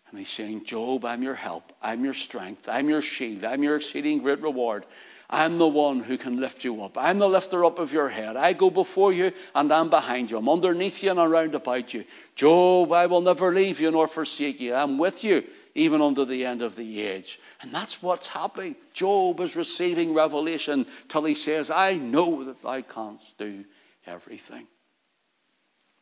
[0.09, 1.73] And he's saying, Job, I'm your help.
[1.81, 2.69] I'm your strength.
[2.69, 3.43] I'm your shield.
[3.43, 4.85] I'm your exceeding great reward.
[5.29, 6.97] I'm the one who can lift you up.
[6.97, 8.37] I'm the lifter up of your head.
[8.37, 10.37] I go before you and I'm behind you.
[10.37, 12.05] I'm underneath you and around about you.
[12.35, 14.73] Job, I will never leave you nor forsake you.
[14.73, 15.43] I'm with you
[15.77, 17.39] even unto the end of the age.
[17.61, 18.75] And that's what's happening.
[18.93, 23.63] Job is receiving revelation till he says, I know that thou canst do
[24.07, 24.65] everything.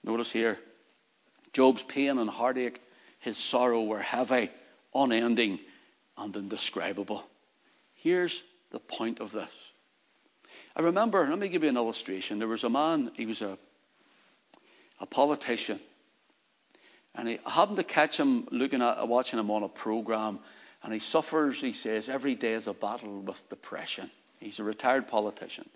[0.01, 0.57] Notice here,
[1.51, 2.81] Job's pain and heartache,
[3.19, 4.49] his sorrow were heavy,
[4.93, 5.59] unending,
[6.17, 7.25] and indescribable.
[7.95, 9.73] Here's the point of this.
[10.77, 12.39] I remember, let me give you an illustration.
[12.39, 13.57] There was a man, he was a,
[15.01, 15.81] a politician
[17.17, 20.39] and I happened to catch him looking at, watching him on a program,
[20.83, 24.11] and he suffers, he says, every day is a battle with depression.
[24.39, 25.67] He's a retired politician.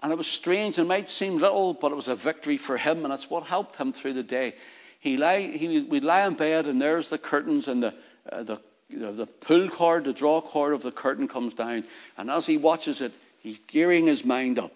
[0.00, 3.04] And it was strange, it might seem little, but it was a victory for him,
[3.04, 4.54] and it's what helped him through the day.
[4.98, 7.94] He lie, he, we'd lie in bed, and there's the curtains, and the,
[8.30, 11.84] uh, the, you the pull cord, the draw cord of the curtain comes down.
[12.16, 14.72] And as he watches it, he's gearing his mind up.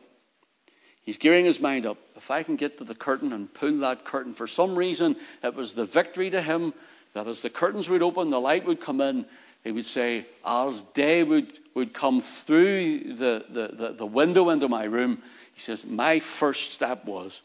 [1.09, 1.97] He's gearing his mind up.
[2.17, 5.55] If I can get to the curtain and pull that curtain, for some reason, it
[5.55, 6.75] was the victory to him
[7.15, 9.25] that as the curtains would open, the light would come in.
[9.65, 14.69] He would say, as day would, would come through the, the, the, the window into
[14.69, 15.23] my room,
[15.55, 17.41] he says, my first step was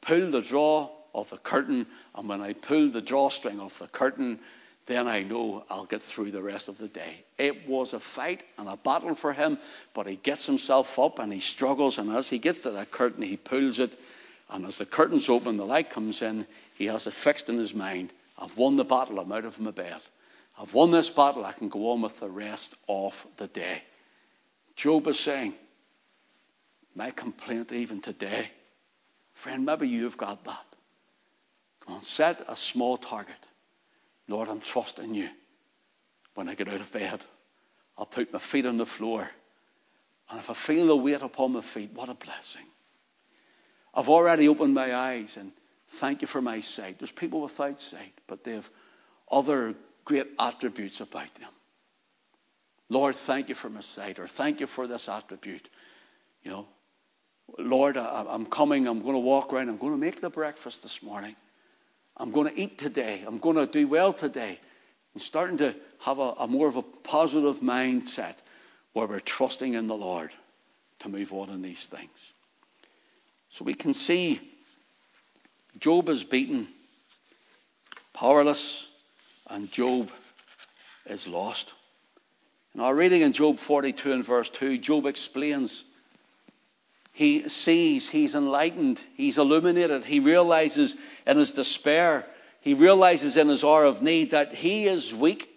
[0.00, 4.38] pull the draw of the curtain, and when I pull the drawstring of the curtain,
[4.86, 7.24] then I know I'll get through the rest of the day.
[7.38, 9.58] It was a fight and a battle for him,
[9.94, 13.22] but he gets himself up and he struggles, and as he gets to that curtain,
[13.22, 13.98] he pulls it,
[14.50, 17.74] and as the curtains open, the light comes in, he has it fixed in his
[17.74, 18.12] mind.
[18.38, 20.00] I've won the battle, I'm out of my bed.
[20.60, 23.82] I've won this battle, I can go on with the rest of the day.
[24.76, 25.54] Job is saying,
[26.94, 28.50] My complaint even today,
[29.32, 30.66] friend, maybe you've got that.
[31.80, 33.34] Come on, set a small target.
[34.28, 35.28] Lord, I'm trusting you.
[36.34, 37.20] When I get out of bed,
[37.96, 39.30] I'll put my feet on the floor.
[40.30, 42.64] And if I feel the weight upon my feet, what a blessing.
[43.94, 45.52] I've already opened my eyes and
[45.88, 46.98] thank you for my sight.
[46.98, 48.68] There's people without sight, but they have
[49.30, 51.50] other great attributes about them.
[52.88, 55.68] Lord, thank you for my sight, or thank you for this attribute.
[56.42, 56.66] You know,
[57.58, 60.82] Lord, I, am coming, I'm going to walk around, I'm going to make the breakfast
[60.82, 61.36] this morning.
[62.16, 63.22] I'm going to eat today.
[63.26, 64.58] I'm going to do well today.
[65.14, 68.36] And starting to have a, a more of a positive mindset
[68.92, 70.30] where we're trusting in the Lord
[71.00, 72.32] to move on in these things.
[73.48, 74.40] So we can see
[75.78, 76.68] Job is beaten,
[78.12, 78.88] powerless,
[79.48, 80.10] and Job
[81.06, 81.74] is lost.
[82.74, 85.84] In our reading in Job 42 and verse 2, Job explains
[87.14, 92.26] he sees, he's enlightened, he's illuminated, he realizes in his despair,
[92.60, 95.48] he realizes in his hour of need that he is weak,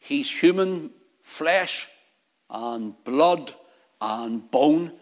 [0.00, 0.90] he's human
[1.22, 1.88] flesh
[2.50, 3.54] and blood
[4.02, 4.92] and bone.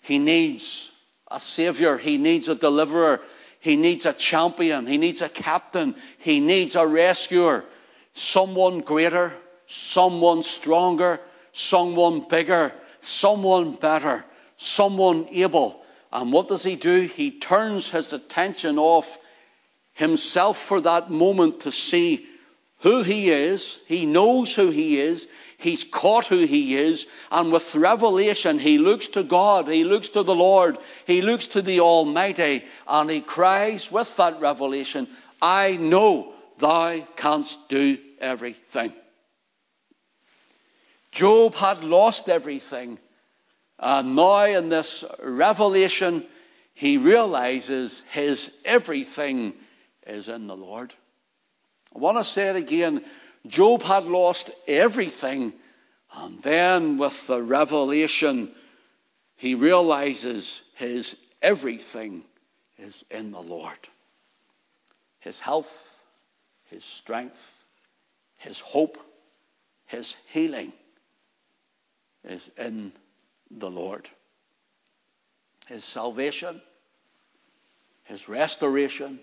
[0.00, 0.92] He needs
[1.28, 3.20] a savior, he needs a deliverer,
[3.58, 7.64] he needs a champion, he needs a captain, he needs a rescuer,
[8.12, 9.32] someone greater,
[9.66, 11.18] someone stronger,
[11.50, 14.24] someone bigger, someone better
[14.60, 15.82] someone able.
[16.12, 17.00] And what does he do?
[17.02, 19.18] He turns his attention off
[19.94, 22.26] himself for that moment to see
[22.80, 23.80] who he is.
[23.86, 25.28] He knows who he is.
[25.56, 27.06] He's caught who he is.
[27.30, 29.66] And with revelation, he looks to God.
[29.66, 30.76] He looks to the Lord.
[31.06, 32.64] He looks to the Almighty.
[32.86, 35.08] And he cries with that revelation,
[35.40, 38.92] I know thou canst do everything.
[41.12, 42.98] Job had lost everything
[43.80, 46.26] and now, in this revelation,
[46.74, 49.54] he realizes his everything
[50.06, 50.92] is in the Lord.
[51.94, 53.02] I want to say it again.
[53.46, 55.54] Job had lost everything,
[56.14, 58.52] and then with the revelation,
[59.36, 62.24] he realizes his everything
[62.78, 63.78] is in the Lord.
[65.20, 66.04] His health,
[66.64, 67.64] his strength,
[68.36, 68.98] his hope,
[69.86, 70.74] his healing
[72.24, 72.92] is in
[73.50, 74.08] the Lord.
[75.66, 76.60] His salvation,
[78.04, 79.20] His restoration,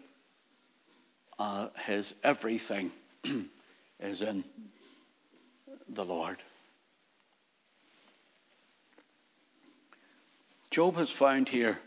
[1.40, 2.92] uh, His everything
[4.00, 4.44] is in
[5.90, 6.38] the Lord.
[10.70, 11.80] Job has found here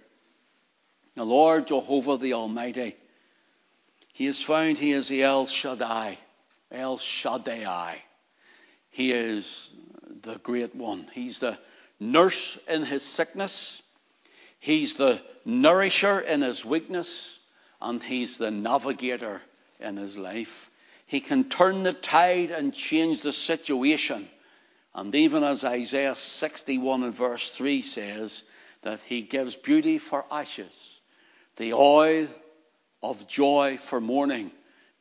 [1.14, 2.96] the Lord Jehovah the Almighty.
[4.12, 6.18] He has found he is the El Shaddai,
[6.70, 8.02] El Shaddai.
[8.90, 9.74] He is
[10.22, 11.08] the great one.
[11.12, 11.58] He's the
[12.00, 13.82] nurse in his sickness,
[14.58, 17.38] he's the nourisher in his weakness,
[17.80, 19.42] and he's the navigator
[19.78, 20.70] in his life.
[21.06, 24.28] He can turn the tide and change the situation.
[24.94, 28.44] And even as Isaiah 61 and verse 3 says,
[28.82, 31.00] that he gives beauty for ashes,
[31.56, 32.26] the oil
[33.02, 34.50] of joy for mourning,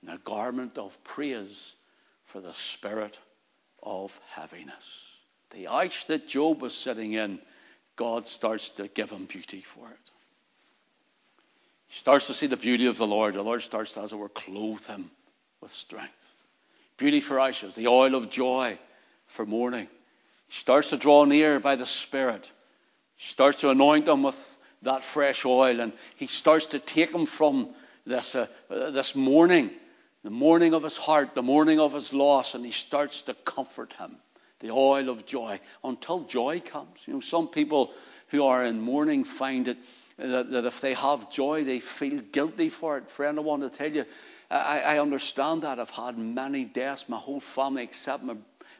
[0.01, 1.73] and a garment of praise
[2.23, 3.17] for the spirit
[3.81, 5.08] of heaviness.
[5.51, 7.39] The ash that Job was sitting in,
[7.95, 9.97] God starts to give him beauty for it.
[11.87, 13.33] He starts to see the beauty of the Lord.
[13.33, 15.09] The Lord starts to, as it were, clothe him
[15.59, 16.13] with strength.
[16.97, 18.77] Beauty for ashes, the oil of joy
[19.25, 19.87] for mourning.
[20.47, 22.49] He starts to draw near by the Spirit.
[23.15, 27.25] He starts to anoint him with that fresh oil, and he starts to take him
[27.25, 27.69] from
[28.05, 29.71] this, uh, this mourning,
[30.23, 33.93] the mourning of his heart, the mourning of his loss, and he starts to comfort
[33.93, 34.17] him
[34.59, 37.07] the oil of joy, until joy comes.
[37.07, 37.93] You know, some people
[38.29, 39.77] who are in mourning find it
[40.17, 43.09] that, that if they have joy, they feel guilty for it.
[43.09, 44.05] Friend, I want to tell you,
[44.51, 45.79] I, I understand that.
[45.79, 47.07] I've had many deaths.
[47.07, 48.35] My whole family, except my,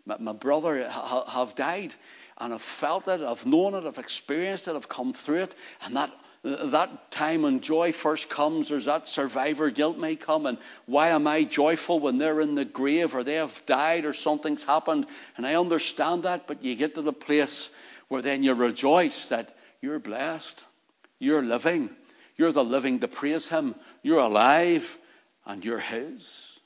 [0.06, 1.96] my, my brother, ha, have died.
[2.40, 5.56] And I've felt it, I've known it, I've experienced it, I've come through it.
[5.86, 6.12] And that,
[6.44, 10.46] that time when joy first comes, there's that survivor guilt may come.
[10.46, 14.14] And why am I joyful when they're in the grave or they have died or
[14.14, 15.06] something's happened?
[15.36, 17.72] And I understand that, but you get to the place
[18.08, 20.64] where then you rejoice that you're blessed,
[21.20, 21.90] you're living,
[22.38, 24.98] you're the living to praise Him, you're alive,
[25.46, 26.60] and you're His.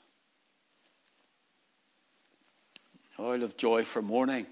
[3.20, 4.46] Oil of joy for mourning.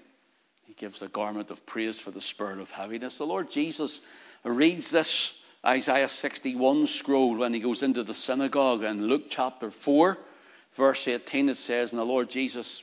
[0.64, 3.18] He gives a garment of praise for the spirit of heaviness.
[3.18, 4.00] The Lord Jesus
[4.44, 10.18] reads this Isaiah 61 scroll when he goes into the synagogue in Luke chapter 4,
[10.72, 11.50] verse 18.
[11.50, 12.82] It says, And the Lord Jesus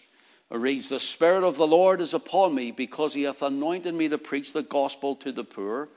[0.50, 4.18] reads, The Spirit of the Lord is upon me because he hath anointed me to
[4.18, 5.90] preach the gospel to the poor.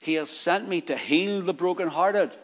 [0.00, 2.36] He has sent me to heal the brokenhearted,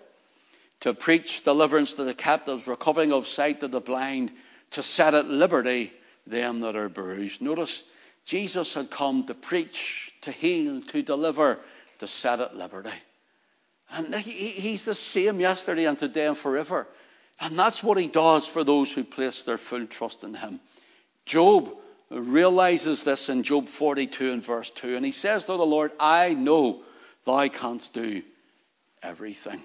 [0.81, 4.33] to preach deliverance to the captives, recovering of sight to the blind,
[4.73, 5.93] to set at liberty
[6.27, 7.43] them that are bruised.
[7.43, 7.85] Notice,
[8.25, 11.59] Jesus had come to preach, to heal, to deliver,
[12.01, 12.91] to set at liberty.
[13.93, 16.87] And he, he's the same yesterday and today and forever.
[17.41, 20.61] And that's what he does for those who place their full trust in him.
[21.25, 21.71] Job
[22.11, 24.97] realizes this in Job 42 and verse 2.
[24.97, 26.83] And he says to the Lord, I know
[27.25, 28.23] thou canst do
[29.03, 29.61] everything.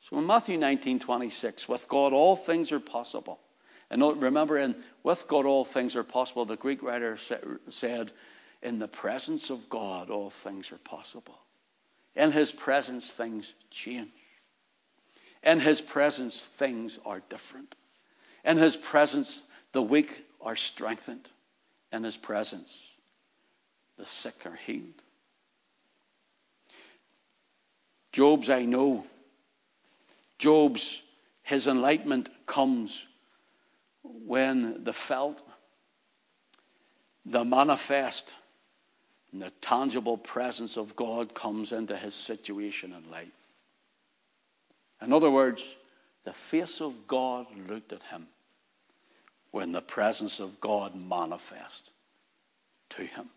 [0.00, 3.38] So in Matthew 19 26, with God all things are possible.
[3.90, 7.18] And remember, in with God all things are possible, the Greek writer
[7.68, 8.12] said,
[8.62, 11.38] in the presence of God all things are possible.
[12.14, 14.10] In his presence, things change.
[15.42, 17.74] In his presence, things are different.
[18.44, 19.42] In his presence,
[19.72, 21.28] the weak are strengthened.
[21.92, 22.94] In his presence,
[23.96, 25.02] the sick are healed.
[28.12, 29.06] Job's I know.
[30.38, 31.02] Job's
[31.42, 33.06] his enlightenment comes
[34.02, 35.42] when the felt,
[37.24, 38.34] the manifest,
[39.32, 43.32] and the tangible presence of God comes into his situation in life.
[45.00, 45.76] In other words,
[46.24, 48.26] the face of God looked at him
[49.50, 51.90] when the presence of God manifest
[52.90, 53.28] to him.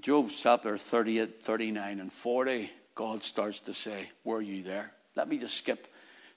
[0.00, 4.92] Job chapter 38, 39, and 40, God starts to say, Were you there?
[5.14, 5.86] Let me just skip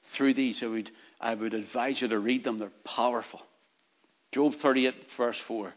[0.04, 0.62] through these.
[0.62, 3.42] I would, I would advise you to read them, they're powerful.
[4.32, 5.74] Job 38, verse 4.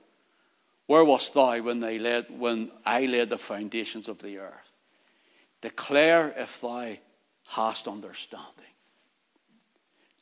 [0.88, 4.72] Where wast thou when, they laid, when I laid the foundations of the earth?
[5.60, 6.96] Declare if thou
[7.48, 8.72] hast understanding.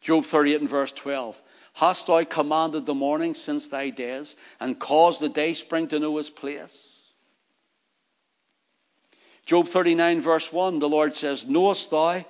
[0.00, 1.40] Job 38 and verse 12.
[1.74, 6.16] Hast thou commanded the morning since thy days, and caused the day spring to know
[6.16, 7.12] his place?
[9.44, 12.24] Job 39 verse 1, the Lord says, Knowest thou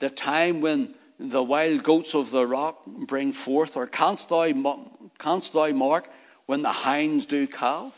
[0.00, 5.52] the time when the wild goats of the rock bring forth, or canst thou, canst
[5.52, 6.10] thou mark
[6.46, 7.94] when the hinds do calve?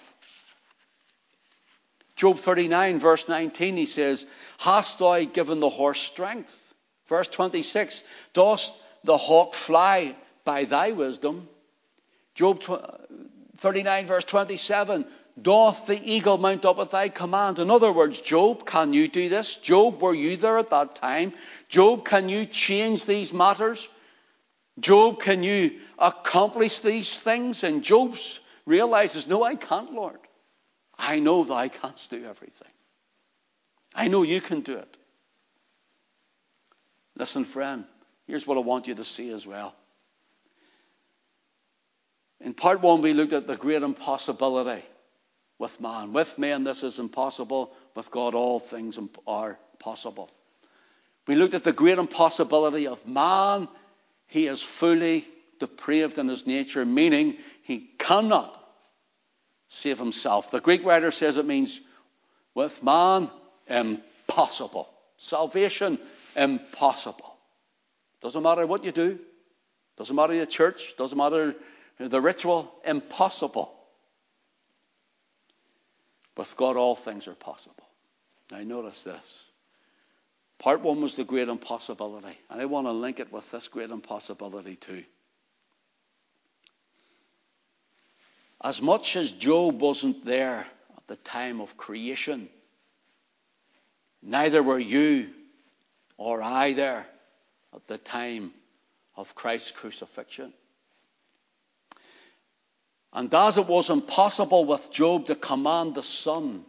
[2.16, 4.26] Job 39, verse 19, he says,
[4.58, 6.74] Hast thou given the horse strength?
[7.06, 8.74] Verse 26, Dost
[9.04, 11.48] the hawk fly by thy wisdom?
[12.34, 12.62] Job
[13.56, 15.04] 39, verse 27,
[15.40, 17.60] Doth the eagle mount up at thy command?
[17.60, 19.56] In other words, Job, can you do this?
[19.56, 21.32] Job, were you there at that time?
[21.68, 23.88] Job, can you change these matters?
[24.80, 27.64] Job, can you accomplish these things?
[27.64, 28.16] And Job
[28.66, 30.18] realizes, No, I can't, Lord.
[30.98, 32.68] I know that I can't do everything.
[33.94, 34.96] I know you can do it.
[37.16, 37.84] Listen, friend,
[38.26, 39.74] here's what I want you to see as well.
[42.40, 44.84] In part one, we looked at the great impossibility
[45.58, 46.12] with man.
[46.12, 47.72] With man, this is impossible.
[47.94, 50.30] With God, all things are possible.
[51.26, 53.68] We looked at the great impossibility of man.
[54.28, 55.26] He is fully
[55.58, 58.54] depraved in his nature, meaning he cannot
[59.68, 60.50] save himself.
[60.50, 61.80] The Greek writer says it means
[62.54, 63.30] with man,
[63.66, 64.88] impossible.
[65.16, 65.98] Salvation,
[66.34, 67.36] impossible.
[68.20, 69.18] Doesn't matter what you do,
[69.96, 71.54] doesn't matter the church, doesn't matter
[71.98, 73.74] the ritual, impossible.
[76.36, 77.88] With God, all things are possible.
[78.50, 79.48] Now, notice this.
[80.58, 83.90] Part one was the great impossibility, and I want to link it with this great
[83.90, 85.04] impossibility too.
[88.60, 92.48] As much as Job wasn't there at the time of creation,
[94.20, 95.30] neither were you
[96.16, 97.06] or I there
[97.74, 98.52] at the time
[99.16, 100.52] of Christ's crucifixion.
[103.12, 106.64] And as it was impossible with Job to command the sun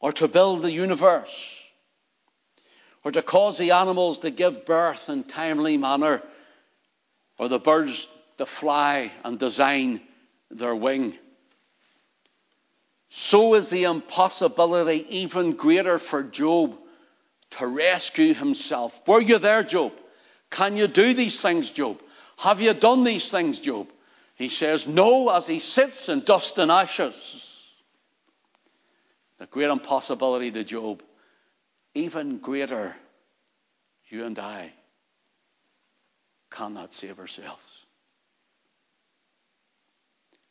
[0.00, 1.60] or to build the universe
[3.04, 6.22] or to cause the animals to give birth in timely manner
[7.38, 8.08] or the birds
[8.38, 10.00] to fly and design
[10.50, 11.18] their wing.
[13.08, 16.76] so is the impossibility even greater for Job
[17.50, 19.06] to rescue himself.
[19.06, 19.92] Were you there, Job?
[20.50, 22.02] Can you do these things, Job?
[22.38, 23.88] Have you done these things, Job?
[24.34, 27.72] He says, No, as he sits in dust and ashes.
[29.38, 31.02] The great impossibility to Job,
[31.94, 32.96] even greater,
[34.08, 34.72] you and I
[36.50, 37.83] cannot save ourselves.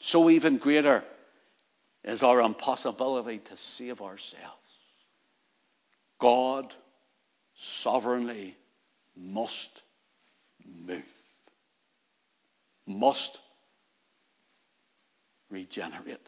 [0.06, 1.02] So, even greater
[2.04, 4.80] is our impossibility to save ourselves.
[6.20, 6.74] God
[7.56, 8.58] sovereignly
[9.16, 9.82] must
[10.86, 11.06] move,
[12.86, 13.40] must
[15.50, 16.28] regenerate,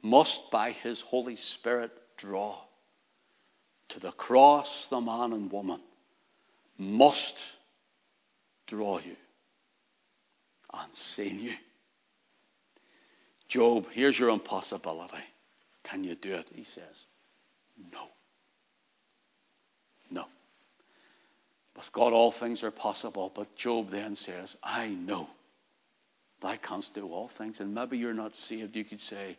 [0.00, 2.58] must by his Holy Spirit draw
[3.88, 5.80] to the cross the man and woman,
[6.78, 7.36] must
[8.68, 9.16] draw you
[10.72, 11.54] and save you.
[13.48, 15.24] Job, here's your impossibility.
[15.82, 16.48] Can you do it?
[16.54, 17.06] He says,
[17.92, 18.08] No.
[20.10, 20.26] No.
[21.74, 23.32] With God, all things are possible.
[23.34, 25.28] But Job then says, I know
[26.40, 27.60] thou canst do all things.
[27.60, 28.76] And maybe you're not saved.
[28.76, 29.38] You could say,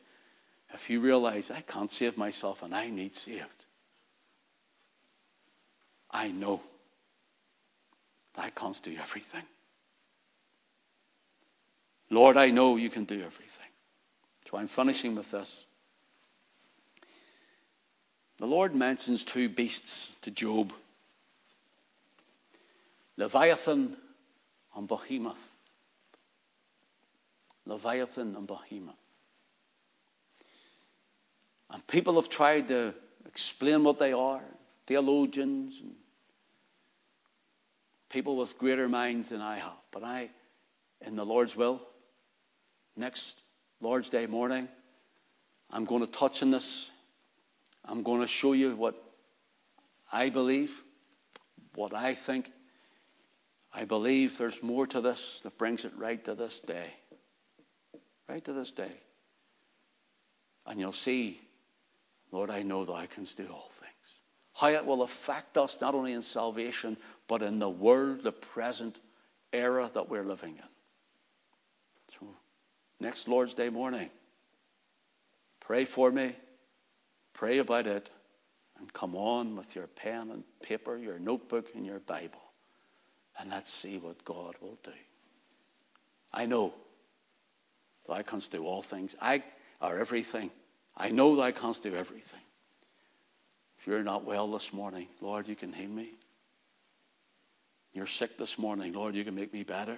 [0.74, 3.66] if you realize I can't save myself and I need saved,
[6.12, 6.62] I know
[8.36, 9.44] thou canst do everything.
[12.10, 13.69] Lord, I know you can do everything.
[14.50, 15.66] So I'm finishing with this.
[18.38, 20.74] The Lord mentions two beasts to Job
[23.16, 23.96] Leviathan
[24.76, 25.52] and Behemoth.
[27.68, 28.96] Leviathan and Behemoth.
[31.70, 32.96] And people have tried to
[33.28, 34.42] explain what they are,
[34.88, 35.94] theologians and
[38.10, 39.78] people with greater minds than I have.
[39.92, 40.32] But I,
[41.06, 41.82] in the Lord's will,
[42.96, 43.42] next
[43.82, 44.68] Lord's Day morning,
[45.72, 46.90] I'm going to touch on this
[47.90, 49.02] I'm going to show you what
[50.12, 50.84] I believe,
[51.74, 52.52] what I think.
[53.74, 56.94] I believe there's more to this that brings it right to this day.
[58.28, 58.92] Right to this day.
[60.68, 61.40] And you'll see,
[62.32, 63.92] Lord, I know that I can do all things.
[64.54, 66.96] How it will affect us not only in salvation,
[67.28, 69.00] but in the world, the present
[69.52, 70.70] era that we're living in.
[72.20, 72.28] So,
[73.00, 74.10] next Lord's Day morning,
[75.60, 76.34] pray for me.
[77.34, 78.10] Pray about it
[78.80, 82.42] and come on with your pen and paper, your notebook, and your Bible.
[83.40, 84.92] And let's see what God will do.
[86.34, 86.74] I know
[88.08, 89.16] thou canst do all things.
[89.22, 89.44] I
[89.82, 90.52] are everything.
[90.98, 92.42] I know thou canst do everything.
[93.78, 96.12] If you're not well this morning, Lord, you can heal me.
[97.94, 99.98] You're sick this morning, Lord, you can make me better.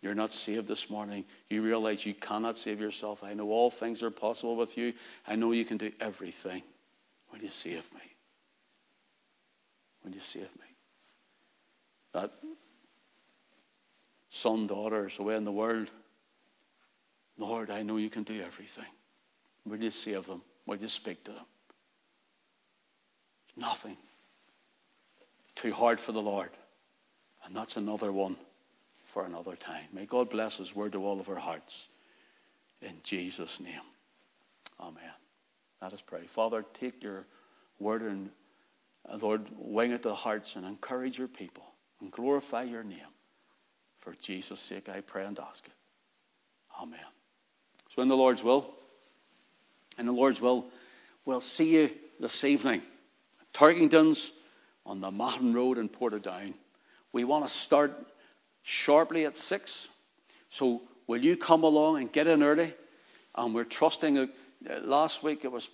[0.00, 1.24] You're not saved this morning.
[1.50, 3.24] You realize you cannot save yourself.
[3.24, 4.92] I know all things are possible with you.
[5.26, 6.62] I know you can do everything.
[7.32, 8.00] Will you save me?
[10.04, 10.66] Will you save me?
[12.12, 12.32] That
[14.30, 15.90] son, daughters away in the world,
[17.36, 18.84] Lord, I know you can do everything.
[19.66, 20.42] Will you save them?
[20.66, 21.44] Will you speak to them?
[23.56, 23.96] Nothing
[25.56, 26.50] too hard for the Lord.
[27.44, 28.36] And that's another one
[29.08, 29.84] for another time.
[29.92, 31.88] May God bless His word to all of our hearts.
[32.82, 33.80] In Jesus' name.
[34.78, 35.02] Amen.
[35.80, 36.26] Let us pray.
[36.26, 37.24] Father, take your
[37.78, 38.30] word and,
[39.08, 41.64] uh, Lord, wing it to the hearts and encourage your people
[42.00, 43.00] and glorify your name.
[43.96, 45.72] For Jesus' sake, I pray and ask it.
[46.80, 47.00] Amen.
[47.88, 48.74] So, in the Lord's will,
[49.98, 50.66] in the Lord's will,
[51.24, 51.90] we'll see you
[52.20, 52.82] this evening
[53.54, 54.32] Turkington's
[54.84, 56.52] on the Mahon Road in Portadown.
[57.12, 58.06] We want to start
[58.68, 59.88] sharply at six.
[60.50, 62.74] So will you come along and get in early?
[63.34, 64.18] And we're trusting.
[64.18, 64.26] Uh,
[64.82, 65.70] last week it was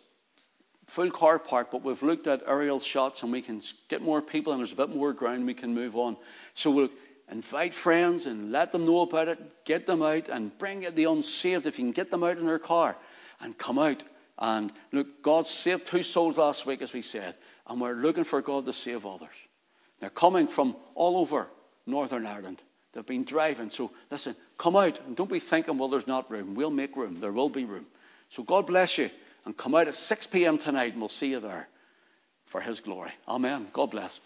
[0.87, 4.53] full car park, but we've looked at aerial shots and we can get more people
[4.53, 6.17] and there's a bit more ground we can move on.
[6.53, 6.91] So we'll
[7.29, 11.67] invite friends and let them know about it, get them out and bring the unsaved
[11.67, 12.97] if you can get them out in their car
[13.41, 14.05] and come out.
[14.39, 17.35] And look, God saved two souls last week, as we said,
[17.67, 19.35] and we're looking for God to save others.
[19.99, 21.49] They're coming from all over
[21.87, 22.63] Northern Ireland.
[22.95, 23.71] They've been driving.
[23.71, 26.55] So listen, come out and don't be thinking, well, there's not room.
[26.55, 27.17] We'll make room.
[27.17, 27.87] There will be room.
[28.29, 29.11] So God bless you.
[29.45, 30.57] And come out at 6 p.m.
[30.57, 31.69] tonight and we'll see you there
[32.47, 33.11] for His glory.
[33.29, 33.69] Amen.
[33.73, 34.21] God bless.